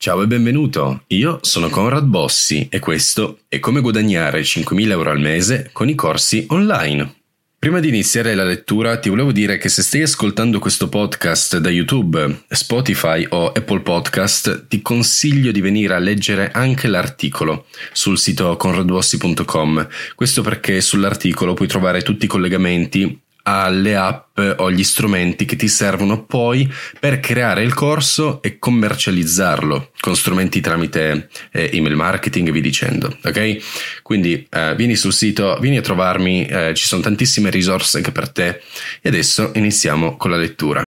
[0.00, 5.18] Ciao e benvenuto, io sono Conrad Bossi e questo è come guadagnare 5.000 euro al
[5.18, 7.16] mese con i corsi online.
[7.58, 11.68] Prima di iniziare la lettura ti volevo dire che se stai ascoltando questo podcast da
[11.68, 18.56] YouTube, Spotify o Apple Podcast, ti consiglio di venire a leggere anche l'articolo sul sito
[18.56, 19.88] conradbossi.com.
[20.14, 25.68] Questo perché sull'articolo puoi trovare tutti i collegamenti alle app o gli strumenti che ti
[25.68, 26.70] servono poi
[27.00, 33.16] per creare il corso e commercializzarlo con strumenti tramite eh, email marketing e vi dicendo,
[33.24, 34.02] ok?
[34.02, 38.30] Quindi eh, vieni sul sito, vieni a trovarmi, eh, ci sono tantissime risorse anche per
[38.30, 38.60] te
[39.00, 40.82] e adesso iniziamo con la lettura.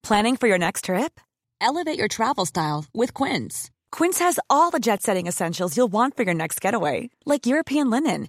[0.00, 1.20] Planning for your next trip?
[1.60, 3.70] Elevate your travel style with Quince.
[3.92, 8.28] Quince has all the jet-setting essentials you'll want for your next getaway, like European linen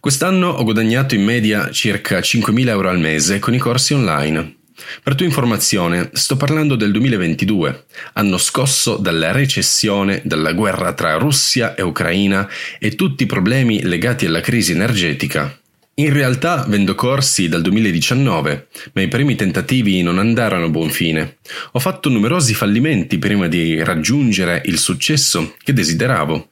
[0.00, 4.56] Quest'anno ho guadagnato in media circa 5.000 euro al mese con i corsi online.
[5.02, 11.74] Per tua informazione, sto parlando del 2022, anno scosso dalla recessione, dalla guerra tra Russia
[11.74, 12.48] e Ucraina
[12.78, 15.58] e tutti i problemi legati alla crisi energetica.
[15.94, 21.38] In realtà vendo corsi dal 2019, ma i primi tentativi non andarono a buon fine.
[21.72, 26.50] Ho fatto numerosi fallimenti prima di raggiungere il successo che desideravo.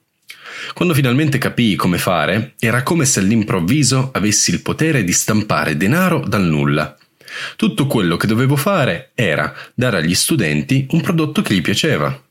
[0.74, 6.24] Quando finalmente capii come fare, era come se all'improvviso avessi il potere di stampare denaro
[6.26, 6.96] dal nulla.
[7.56, 12.22] Tutto quello che dovevo fare era dare agli studenti un prodotto che gli piaceva.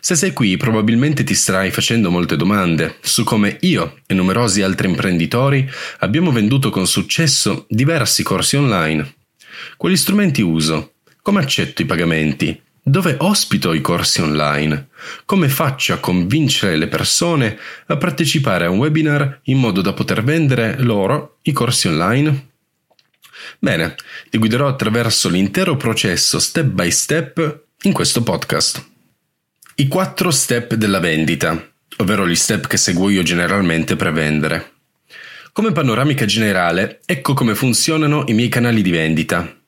[0.00, 4.88] Se sei qui probabilmente ti starai facendo molte domande su come io e numerosi altri
[4.88, 9.14] imprenditori abbiamo venduto con successo diversi corsi online.
[9.76, 10.94] Quali strumenti uso?
[11.22, 12.60] Come accetto i pagamenti?
[12.84, 14.88] Dove ospito i corsi online?
[15.24, 17.56] Come faccio a convincere le persone
[17.86, 22.48] a partecipare a un webinar in modo da poter vendere loro i corsi online?
[23.60, 23.94] Bene,
[24.30, 28.84] ti guiderò attraverso l'intero processo step by step in questo podcast.
[29.76, 31.64] I quattro step della vendita,
[31.98, 34.72] ovvero gli step che seguo io generalmente per vendere.
[35.52, 39.61] Come panoramica generale, ecco come funzionano i miei canali di vendita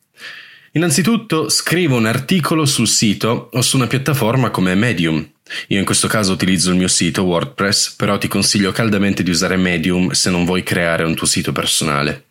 [0.76, 5.24] Innanzitutto scrivo un articolo sul sito o su una piattaforma come Medium.
[5.68, 9.54] Io in questo caso utilizzo il mio sito WordPress, però ti consiglio caldamente di usare
[9.54, 12.24] Medium se non vuoi creare un tuo sito personale.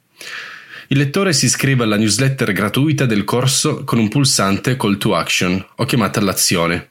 [0.87, 5.65] Il lettore si iscrive alla newsletter gratuita del corso con un pulsante call to action
[5.75, 6.89] o chiamata all'azione.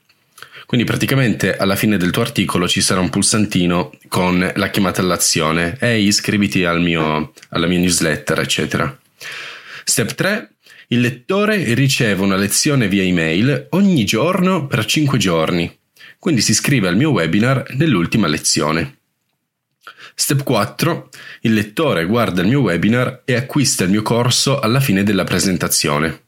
[0.65, 5.77] Quindi praticamente alla fine del tuo articolo ci sarà un pulsantino con la chiamata all'azione.
[5.81, 8.99] Ehi, iscriviti al mio, alla mia newsletter, eccetera.
[9.85, 10.47] Step 3
[10.89, 15.79] il lettore riceve una lezione via email ogni giorno per 5 giorni,
[16.19, 18.99] quindi si iscrive al mio webinar nell'ultima lezione.
[20.15, 21.09] Step 4.
[21.41, 26.21] Il lettore guarda il mio webinar e acquista il mio corso alla fine della presentazione.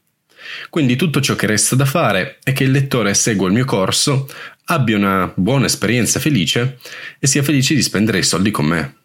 [0.69, 4.27] Quindi tutto ciò che resta da fare è che il lettore segua il mio corso,
[4.65, 6.79] abbia una buona esperienza felice
[7.19, 8.95] e sia felice di spendere i soldi con me.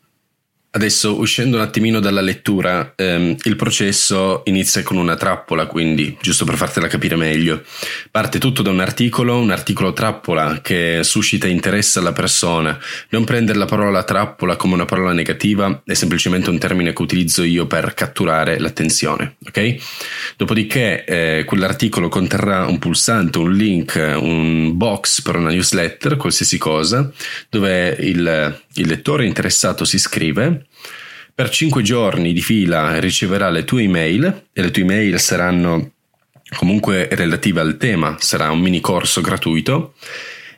[0.73, 6.45] Adesso, uscendo un attimino dalla lettura, ehm, il processo inizia con una trappola, quindi, giusto
[6.45, 7.65] per fartela capire meglio.
[8.09, 12.79] Parte tutto da un articolo, un articolo trappola che suscita interesse alla persona.
[13.09, 17.43] Non prendere la parola trappola come una parola negativa, è semplicemente un termine che utilizzo
[17.43, 19.75] io per catturare l'attenzione, ok?
[20.37, 27.11] Dopodiché, eh, quell'articolo conterrà un pulsante, un link, un box per una newsletter, qualsiasi cosa,
[27.49, 30.67] dove il, il lettore interessato si iscrive
[31.35, 35.93] per 5 giorni di fila riceverà le tue email e le tue email saranno
[36.57, 39.95] comunque relative al tema, sarà un mini corso gratuito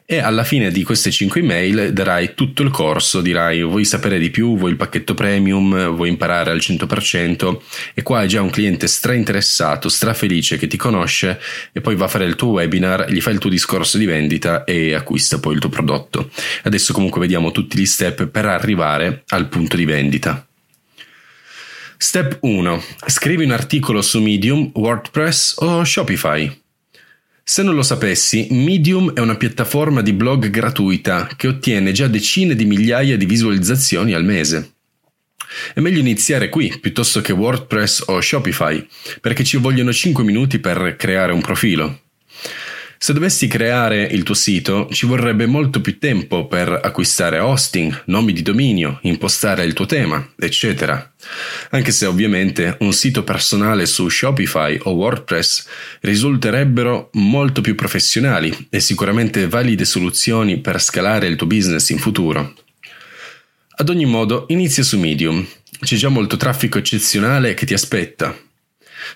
[0.05, 4.31] e alla fine di queste 5 email darai tutto il corso, dirai vuoi sapere di
[4.31, 7.59] più, vuoi il pacchetto premium, vuoi imparare al 100%
[7.95, 11.41] e qua è già un cliente stra interessato, stra felice che ti conosce
[11.73, 14.65] e poi va a fare il tuo webinar, gli fai il tuo discorso di vendita
[14.65, 16.31] e acquista poi il tuo prodotto.
[16.65, 20.47] Adesso comunque vediamo tutti gli step per arrivare al punto di vendita.
[21.97, 22.83] Step 1.
[23.07, 26.62] Scrivi un articolo su Medium, WordPress o Shopify.
[27.45, 32.55] Se non lo sapessi, Medium è una piattaforma di blog gratuita che ottiene già decine
[32.55, 34.75] di migliaia di visualizzazioni al mese.
[35.75, 38.87] È meglio iniziare qui piuttosto che WordPress o Shopify,
[39.21, 42.03] perché ci vogliono 5 minuti per creare un profilo.
[43.03, 48.33] Se dovessi creare il tuo sito, ci vorrebbe molto più tempo per acquistare hosting, nomi
[48.33, 51.13] di dominio, impostare il tuo tema, eccetera.
[51.71, 55.67] Anche se ovviamente un sito personale su Shopify o WordPress
[56.03, 62.55] risulterebbero molto più professionali e sicuramente valide soluzioni per scalare il tuo business in futuro.
[63.79, 65.45] Ad ogni modo, inizia su Medium.
[65.81, 68.33] C'è già molto traffico eccezionale che ti aspetta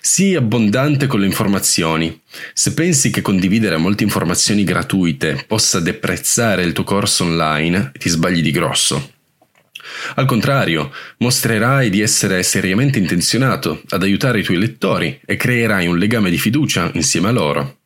[0.01, 2.21] Sii abbondante con le informazioni.
[2.53, 8.41] Se pensi che condividere molte informazioni gratuite possa deprezzare il tuo corso online, ti sbagli
[8.41, 9.11] di grosso.
[10.15, 15.97] Al contrario, mostrerai di essere seriamente intenzionato ad aiutare i tuoi lettori e creerai un
[15.97, 17.77] legame di fiducia insieme a loro.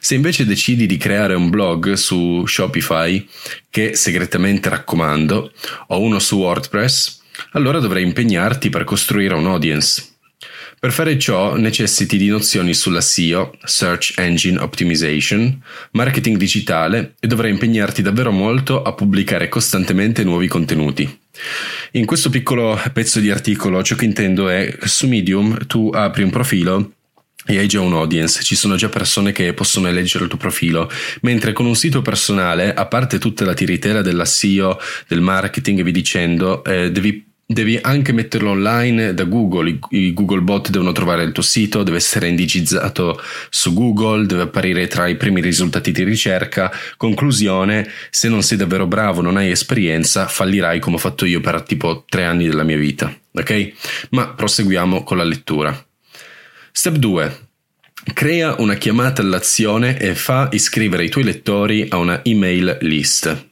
[0.00, 3.26] Se invece decidi di creare un blog su Shopify,
[3.70, 5.52] che segretamente raccomando,
[5.88, 7.20] o uno su WordPress,
[7.52, 10.11] allora dovrai impegnarti per costruire un audience.
[10.82, 15.62] Per fare ciò necessiti di nozioni sulla SEO, Search Engine Optimization,
[15.92, 21.20] marketing digitale e dovrai impegnarti davvero molto a pubblicare costantemente nuovi contenuti.
[21.92, 26.30] In questo piccolo pezzo di articolo ciò che intendo è su Medium tu apri un
[26.30, 26.94] profilo
[27.46, 30.90] e hai già un audience, ci sono già persone che possono leggere il tuo profilo,
[31.20, 35.82] mentre con un sito personale, a parte tutta la tiritera della SEO, del marketing e
[35.84, 41.22] vi dicendo, eh, devi devi anche metterlo online da Google, I, Google bot devono trovare
[41.22, 43.20] il tuo sito, deve essere indicizzato
[43.50, 46.72] su Google, deve apparire tra i primi risultati di ricerca.
[46.96, 51.62] Conclusione, se non sei davvero bravo, non hai esperienza, fallirai come ho fatto io per
[51.62, 53.72] tipo tre anni della mia vita, ok?
[54.10, 55.86] Ma proseguiamo con la lettura.
[56.70, 57.38] Step 2.
[58.14, 63.50] Crea una chiamata all'azione e fa iscrivere i tuoi lettori a una email list.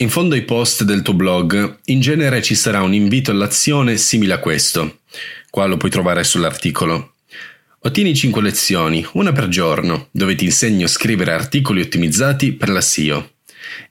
[0.00, 4.34] In fondo ai post del tuo blog, in genere ci sarà un invito all'azione simile
[4.34, 5.00] a questo.
[5.50, 7.14] Qua lo puoi trovare sull'articolo.
[7.80, 12.80] Ottieni 5 lezioni, una per giorno, dove ti insegno a scrivere articoli ottimizzati per la
[12.80, 13.30] SEO.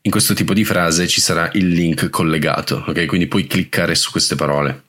[0.03, 3.05] In questo tipo di frase ci sarà il link collegato, ok?
[3.05, 4.83] Quindi puoi cliccare su queste parole.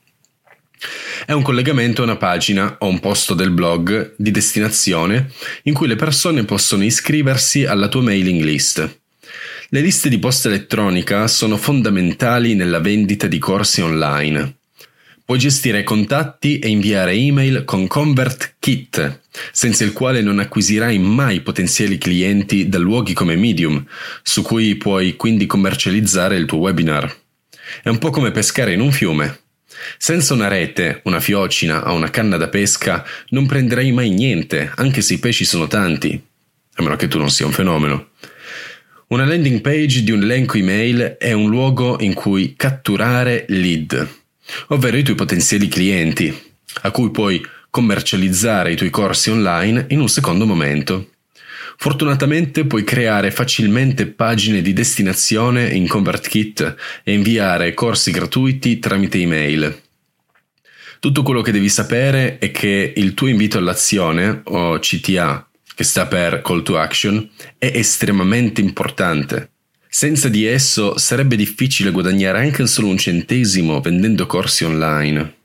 [1.25, 5.29] È un collegamento a una pagina o un posto del blog di destinazione
[5.63, 8.98] in cui le persone possono iscriversi alla tua mailing list.
[9.71, 14.61] Le liste di posta elettronica sono fondamentali nella vendita di corsi online.
[15.23, 19.21] Puoi gestire contatti e inviare email con ConvertKit,
[19.51, 23.85] senza il quale non acquisirai mai potenziali clienti da luoghi come Medium,
[24.23, 27.15] su cui puoi quindi commercializzare il tuo webinar.
[27.83, 29.41] È un po' come pescare in un fiume.
[29.99, 35.01] Senza una rete, una fiocina o una canna da pesca non prenderai mai niente, anche
[35.01, 36.19] se i pesci sono tanti,
[36.73, 38.08] a meno che tu non sia un fenomeno.
[39.09, 44.07] Una landing page di un elenco email è un luogo in cui catturare lead,
[44.67, 46.31] ovvero i tuoi potenziali clienti,
[46.81, 51.09] a cui puoi commercializzare i tuoi corsi online in un secondo momento.
[51.77, 59.81] Fortunatamente puoi creare facilmente pagine di destinazione in ConvertKit e inviare corsi gratuiti tramite email.
[60.99, 65.48] Tutto quello che devi sapere è che il tuo invito all'azione, o CTA
[65.79, 69.51] che sta per Call to Action, è estremamente importante.
[69.87, 75.35] Senza di esso sarebbe difficile guadagnare anche solo un centesimo vendendo corsi online.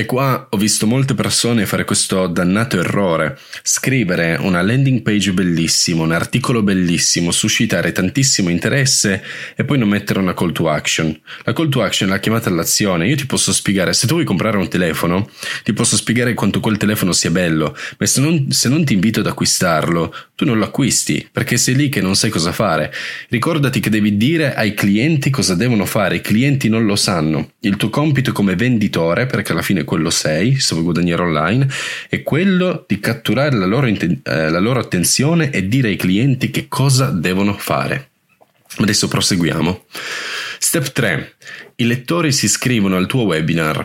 [0.00, 6.02] E qua ho visto molte persone fare questo dannato errore, scrivere una landing page bellissima,
[6.02, 9.22] un articolo bellissimo, suscitare tantissimo interesse
[9.54, 11.14] e poi non mettere una call to action.
[11.42, 13.08] La call to action è la chiamata all'azione.
[13.08, 15.28] Io ti posso spiegare, se tu vuoi comprare un telefono,
[15.64, 19.20] ti posso spiegare quanto quel telefono sia bello, ma se non, se non ti invito
[19.20, 22.90] ad acquistarlo, tu non lo acquisti, perché sei lì che non sai cosa fare.
[23.28, 27.50] Ricordati che devi dire ai clienti cosa devono fare, i clienti non lo sanno.
[27.60, 31.68] Il tuo compito come venditore, perché alla fine quello sei, se vuoi guadagnare online,
[32.08, 36.50] è quello di catturare la loro, inten- eh, la loro attenzione e dire ai clienti
[36.50, 38.08] che cosa devono fare.
[38.78, 39.84] Adesso proseguiamo.
[40.58, 41.34] Step 3.
[41.76, 43.84] I lettori si iscrivono al tuo webinar.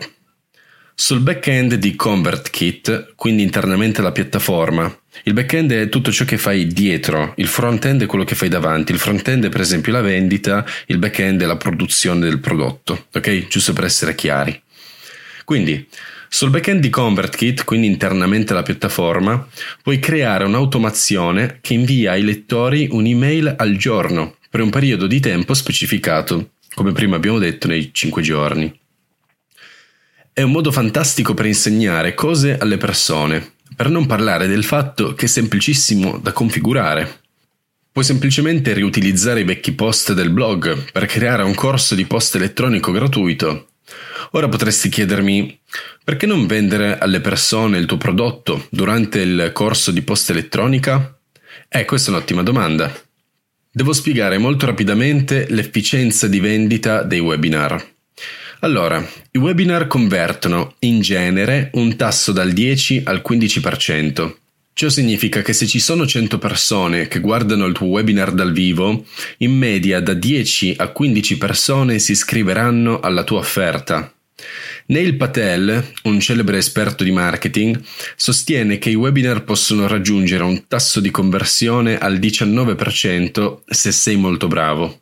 [0.93, 4.89] Sul back-end di ConvertKit, quindi internamente alla piattaforma,
[5.23, 8.91] il back-end è tutto ciò che fai dietro, il front-end è quello che fai davanti,
[8.91, 13.47] il front-end è per esempio la vendita, il back-end è la produzione del prodotto, ok?
[13.47, 14.61] Giusto per essere chiari.
[15.45, 15.87] Quindi,
[16.27, 19.47] sul backend di ConvertKit, quindi internamente alla piattaforma,
[19.81, 25.53] puoi creare un'automazione che invia ai lettori un'email al giorno per un periodo di tempo
[25.53, 28.79] specificato, come prima abbiamo detto nei 5 giorni.
[30.33, 35.25] È un modo fantastico per insegnare cose alle persone, per non parlare del fatto che
[35.25, 37.21] è semplicissimo da configurare.
[37.91, 42.91] Puoi semplicemente riutilizzare i vecchi post del blog per creare un corso di post elettronico
[42.91, 43.67] gratuito
[44.31, 45.59] Ora potresti chiedermi
[46.03, 51.17] perché non vendere alle persone il tuo prodotto durante il corso di posta elettronica?
[51.67, 52.93] Eh, questa è un'ottima domanda.
[53.71, 57.94] Devo spiegare molto rapidamente l'efficienza di vendita dei webinar.
[58.65, 64.37] Allora, i webinar convertono in genere un tasso dal 10 al 15%.
[64.73, 69.05] Ciò significa che se ci sono 100 persone che guardano il tuo webinar dal vivo,
[69.37, 74.11] in media da 10 a 15 persone si iscriveranno alla tua offerta.
[74.87, 77.79] Neil Patel, un celebre esperto di marketing,
[78.15, 84.47] sostiene che i webinar possono raggiungere un tasso di conversione al 19% se sei molto
[84.47, 85.01] bravo.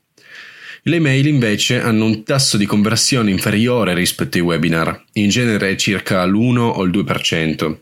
[0.85, 6.25] Le mail invece hanno un tasso di conversione inferiore rispetto ai webinar, in genere circa
[6.25, 7.77] l'1 o il 2%.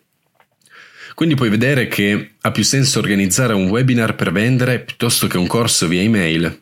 [1.15, 5.47] Quindi puoi vedere che ha più senso organizzare un webinar per vendere piuttosto che un
[5.47, 6.61] corso via email.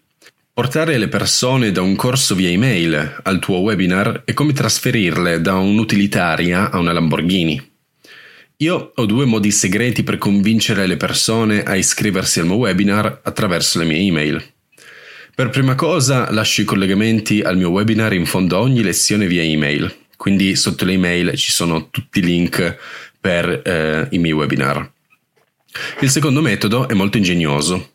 [0.54, 5.56] Portare le persone da un corso via email al tuo webinar è come trasferirle da
[5.56, 7.70] un'utilitaria a una Lamborghini.
[8.58, 13.78] Io ho due modi segreti per convincere le persone a iscriversi al mio webinar attraverso
[13.80, 14.44] le mie email.
[15.40, 19.42] Per prima cosa lascio i collegamenti al mio webinar in fondo a ogni lezione via
[19.42, 22.78] email, quindi sotto le email ci sono tutti i link
[23.22, 24.92] per eh, i miei webinar.
[26.02, 27.92] Il secondo metodo è molto ingegnoso.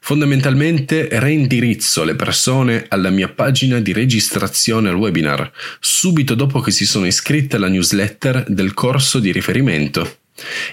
[0.00, 6.84] Fondamentalmente reindirizzo le persone alla mia pagina di registrazione al webinar subito dopo che si
[6.84, 10.16] sono iscritte alla newsletter del corso di riferimento.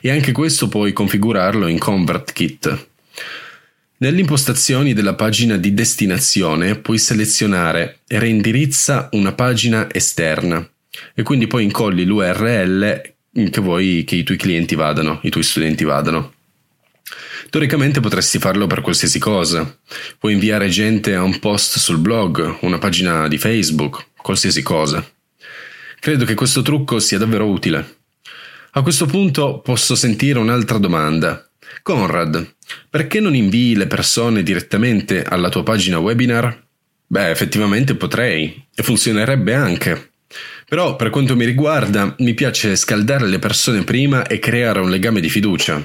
[0.02, 2.94] E anche questo puoi configurarlo in ConvertKit.
[3.98, 10.68] Nelle impostazioni della pagina di destinazione puoi selezionare reindirizza una pagina esterna
[11.14, 13.14] e quindi poi incolli l'URL
[13.50, 16.34] che vuoi che i tuoi clienti vadano, i tuoi studenti vadano.
[17.50, 19.80] Teoricamente potresti farlo per qualsiasi cosa.
[20.20, 25.10] Puoi inviare gente a un post sul blog, una pagina di Facebook, qualsiasi cosa.
[26.02, 28.00] Credo che questo trucco sia davvero utile.
[28.72, 31.50] A questo punto posso sentire un'altra domanda.
[31.82, 32.55] Conrad,
[32.90, 36.64] perché non invii le persone direttamente alla tua pagina webinar?
[37.08, 40.12] Beh, effettivamente potrei, e funzionerebbe anche.
[40.68, 45.22] Però, per quanto mi riguarda, mi piace scaldare le persone prima e creare un legame
[45.22, 45.84] di fiducia.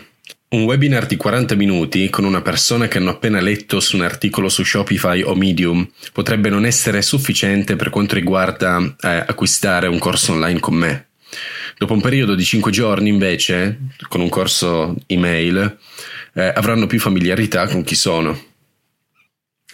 [0.53, 4.49] Un webinar di 40 minuti con una persona che hanno appena letto su un articolo
[4.49, 10.33] su Shopify o Medium potrebbe non essere sufficiente per quanto riguarda eh, acquistare un corso
[10.33, 11.09] online con me.
[11.79, 15.79] Dopo un periodo di 5 giorni, invece, con un corso email,
[16.35, 18.49] eh, avranno più familiarità con chi sono.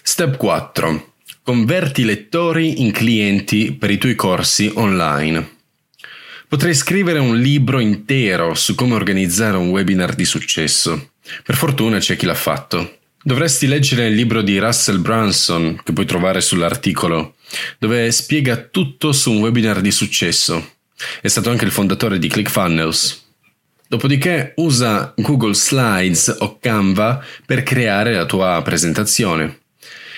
[0.02, 1.14] Step 4.
[1.42, 5.54] Converti lettori in clienti per i tuoi corsi online.
[6.48, 11.10] Potrei scrivere un libro intero su come organizzare un webinar di successo.
[11.42, 12.98] Per fortuna c'è chi l'ha fatto.
[13.20, 17.34] Dovresti leggere il libro di Russell Brunson, che puoi trovare sull'articolo,
[17.78, 20.74] dove spiega tutto su un webinar di successo.
[21.20, 23.25] È stato anche il fondatore di ClickFunnels.
[23.88, 29.60] Dopodiché usa Google Slides o Canva per creare la tua presentazione.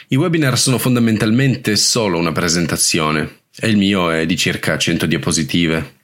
[0.08, 5.96] I webinar sono fondamentalmente solo una presentazione e il mio è di circa 100 diapositive.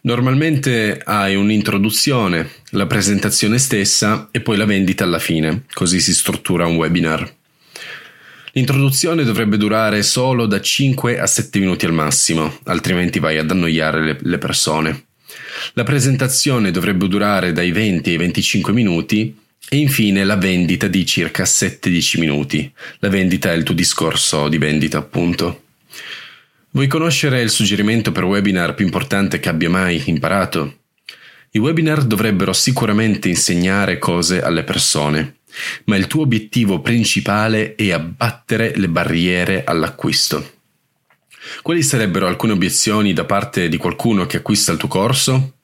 [0.00, 6.66] Normalmente hai un'introduzione, la presentazione stessa e poi la vendita alla fine, così si struttura
[6.66, 7.32] un webinar.
[8.54, 14.18] L'introduzione dovrebbe durare solo da 5 a 7 minuti al massimo, altrimenti vai ad annoiare
[14.20, 15.04] le, persone.
[15.74, 19.36] La presentazione dovrebbe durare dai 20 ai 25 minuti
[19.68, 22.72] e infine la vendita di circa 7-10 minuti.
[22.98, 25.62] La vendita è il tuo discorso di vendita, appunto.
[26.70, 30.78] Vuoi conoscere il suggerimento per webinar più importante che abbia mai imparato?
[31.52, 35.36] I webinar dovrebbero sicuramente insegnare cose alle persone,
[35.84, 40.60] ma il tuo obiettivo principale è abbattere le barriere all'acquisto.
[41.62, 45.56] Quali sarebbero alcune obiezioni da parte di qualcuno che acquista il tuo corso?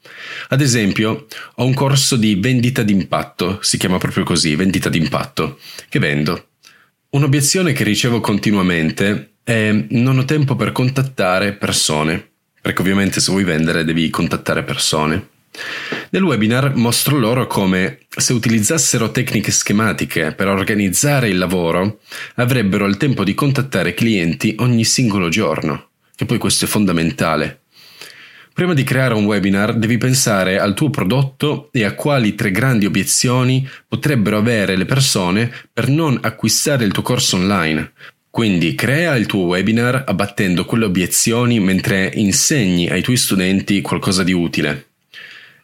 [0.48, 5.58] Ad esempio, ho un corso di vendita d'impatto, si chiama proprio così, vendita d'impatto,
[5.88, 6.48] che vendo.
[7.10, 12.28] Un'obiezione che ricevo continuamente è non ho tempo per contattare persone,
[12.60, 15.28] perché ovviamente se vuoi vendere devi contattare persone.
[16.10, 22.00] Nel webinar mostro loro come se utilizzassero tecniche schematiche per organizzare il lavoro
[22.36, 27.60] avrebbero il tempo di contattare clienti ogni singolo giorno, che poi questo è fondamentale.
[28.54, 32.86] Prima di creare un webinar devi pensare al tuo prodotto e a quali tre grandi
[32.86, 37.92] obiezioni potrebbero avere le persone per non acquistare il tuo corso online.
[38.30, 44.32] Quindi crea il tuo webinar abbattendo quelle obiezioni mentre insegni ai tuoi studenti qualcosa di
[44.32, 44.87] utile.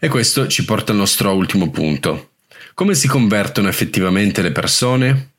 [0.04, 2.32] E questo ci porta al nostro ultimo punto.
[2.74, 5.30] Come si convertono effettivamente le persone?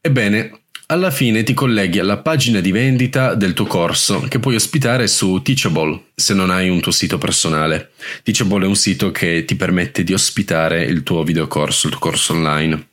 [0.00, 5.06] Ebbene, alla fine ti colleghi alla pagina di vendita del tuo corso che puoi ospitare
[5.06, 7.90] su Teachable se non hai un tuo sito personale.
[8.22, 12.32] Teachable è un sito che ti permette di ospitare il tuo videocorso, il tuo corso
[12.32, 12.88] online.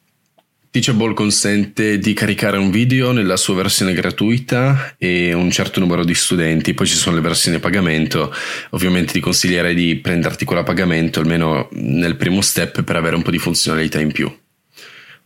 [0.69, 6.13] Teachable consente di caricare un video nella sua versione gratuita e un certo numero di
[6.13, 8.33] studenti, poi ci sono le versioni a pagamento.
[8.71, 13.21] Ovviamente ti consiglierei di prenderti quella a pagamento almeno nel primo step per avere un
[13.21, 14.31] po' di funzionalità in più.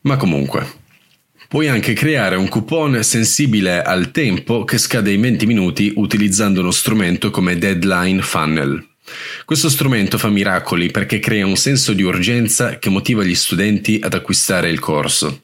[0.01, 0.79] Ma comunque,
[1.51, 6.71] Puoi anche creare un coupon sensibile al tempo che scade in 20 minuti utilizzando uno
[6.71, 8.90] strumento come Deadline Funnel.
[9.45, 14.13] Questo strumento fa miracoli perché crea un senso di urgenza che motiva gli studenti ad
[14.13, 15.43] acquistare il corso.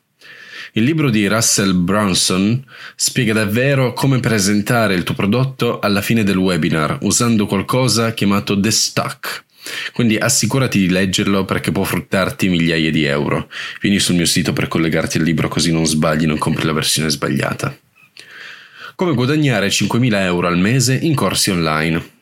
[0.73, 2.63] Il libro di Russell Brunson
[2.95, 8.71] spiega davvero come presentare il tuo prodotto alla fine del webinar usando qualcosa chiamato The
[8.71, 9.45] Stuck
[9.93, 13.49] quindi assicurati di leggerlo perché può fruttarti migliaia di euro.
[13.81, 17.09] Vieni sul mio sito per collegarti al libro così non sbagli, non compri la versione
[17.09, 17.75] sbagliata.
[18.95, 22.15] Come guadagnare 5.000 euro al mese in corsi online.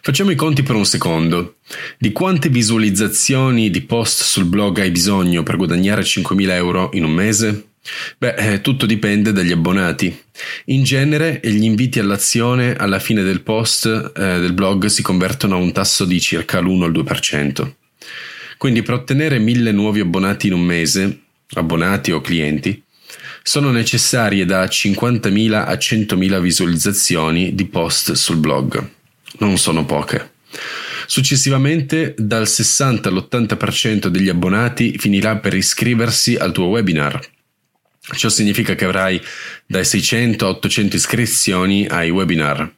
[0.00, 1.56] Facciamo i conti per un secondo.
[1.98, 7.12] Di quante visualizzazioni di post sul blog hai bisogno per guadagnare 5.000 euro in un
[7.12, 7.66] mese?
[8.18, 10.16] Beh, eh, tutto dipende dagli abbonati.
[10.66, 15.58] In genere gli inviti all'azione alla fine del post eh, del blog si convertono a
[15.58, 17.72] un tasso di circa l'1 al 2%.
[18.58, 21.20] Quindi per ottenere 1000 nuovi abbonati in un mese,
[21.54, 22.82] abbonati o clienti,
[23.42, 28.96] sono necessarie da 50.000 a 100.000 visualizzazioni di post sul blog.
[29.38, 30.32] Non sono poche.
[31.06, 37.20] Successivamente dal 60 all'80% degli abbonati finirà per iscriversi al tuo webinar
[38.16, 39.20] Ciò significa che avrai
[39.66, 42.70] dai 600 a 800 iscrizioni ai webinar.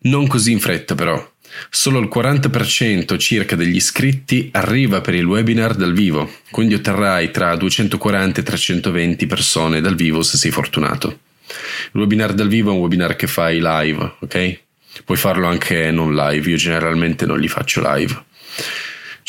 [0.00, 1.32] Non così in fretta però.
[1.70, 7.56] Solo il 40% circa degli iscritti arriva per il webinar dal vivo, quindi otterrai tra
[7.56, 11.20] 240 e 320 persone dal vivo se sei fortunato.
[11.92, 14.60] Il webinar dal vivo è un webinar che fai live, ok?
[15.04, 18.24] Puoi farlo anche non live, io generalmente non li faccio live.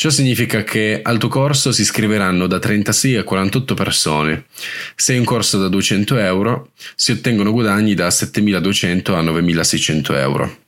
[0.00, 4.46] Ciò significa che al tuo corso si iscriveranno da 36 a 48 persone.
[4.94, 10.58] Se è un corso da 200 euro, si ottengono guadagni da 7.200 a 9.600 euro.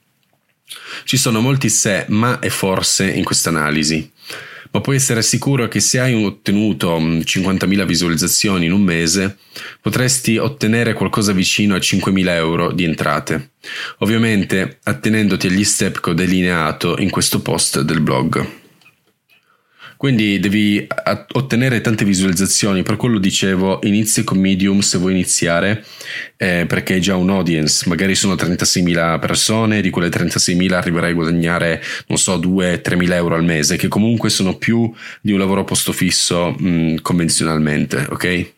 [1.04, 4.10] Ci sono molti se, ma e forse in questa analisi,
[4.70, 9.38] ma puoi essere sicuro che se hai ottenuto 50.000 mm, visualizzazioni in un mese,
[9.80, 13.50] potresti ottenere qualcosa vicino a 5.000 euro di entrate,
[13.98, 18.60] ovviamente attenendoti agli step che ho delineato in questo post del blog.
[20.02, 20.84] Quindi devi
[21.34, 25.84] ottenere tante visualizzazioni, per quello dicevo inizia con Medium se vuoi iniziare,
[26.36, 31.14] eh, perché hai già un audience, magari sono 36.000 persone, di quelle 36.000 arriverai a
[31.14, 35.64] guadagnare, non so, 2-3.000 euro al mese, che comunque sono più di un lavoro a
[35.64, 38.52] posto fisso mh, mm, convenzionalmente, ok?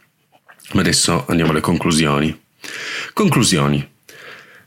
[0.72, 2.34] Ma adesso andiamo alle conclusioni.
[3.12, 3.86] Conclusioni.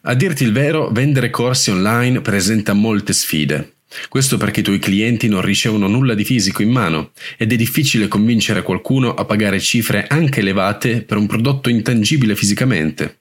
[0.01, 3.76] A dirti il vero, vendere corsi online presenta molte sfide.
[4.09, 8.07] Questo perché i tuoi clienti non ricevono nulla di fisico in mano ed è difficile
[8.07, 13.19] convincere qualcuno a pagare cifre anche elevate per un prodotto intangibile fisicamente.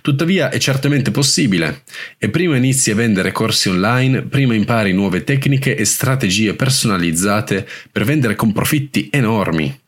[0.00, 1.82] Tuttavia è certamente possibile
[2.16, 8.04] e prima inizi a vendere corsi online, prima impari nuove tecniche e strategie personalizzate per
[8.04, 9.78] vendere con profitti enormi.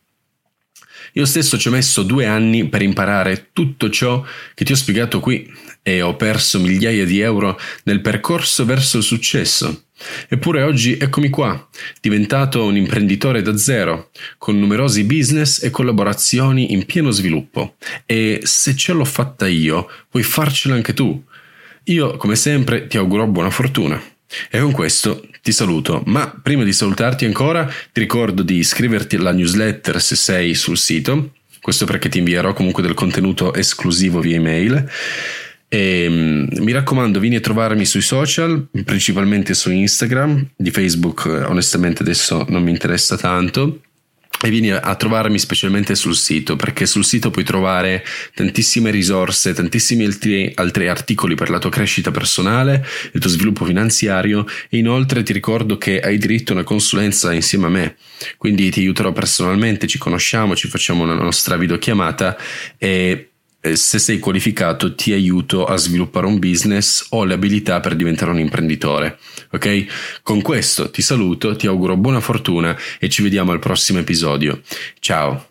[1.13, 5.19] Io stesso ci ho messo due anni per imparare tutto ciò che ti ho spiegato
[5.19, 9.85] qui e ho perso migliaia di euro nel percorso verso il successo
[10.27, 11.67] Eppure oggi eccomi qua,
[11.99, 17.75] diventato un imprenditore da zero, con numerosi business e collaborazioni in pieno sviluppo.
[18.05, 21.23] E se ce l'ho fatta io, puoi farcela anche tu.
[21.85, 24.01] Io, come sempre, ti auguro buona fortuna.
[24.49, 29.33] E con questo ti saluto, ma prima di salutarti ancora ti ricordo di iscriverti alla
[29.33, 34.89] newsletter se sei sul sito, questo perché ti invierò comunque del contenuto esclusivo via email
[35.73, 42.01] e, um, mi raccomando, vieni a trovarmi sui social, principalmente su Instagram, di Facebook onestamente
[42.01, 43.79] adesso non mi interessa tanto.
[44.43, 48.03] E vieni a trovarmi specialmente sul sito, perché sul sito puoi trovare
[48.33, 54.45] tantissime risorse, tantissimi altri, altri, articoli per la tua crescita personale, il tuo sviluppo finanziario
[54.67, 57.95] e inoltre ti ricordo che hai diritto a una consulenza insieme a me.
[58.37, 62.35] Quindi ti aiuterò personalmente, ci conosciamo, ci facciamo una nostra videochiamata
[62.79, 63.30] e eh,
[63.73, 68.39] se sei qualificato ti aiuto a sviluppare un business o le abilità per diventare un
[68.39, 69.19] imprenditore.
[69.51, 70.21] Ok?
[70.23, 74.61] Con questo ti saluto, ti auguro buona fortuna e ci vediamo al prossimo episodio.
[74.99, 75.50] Ciao!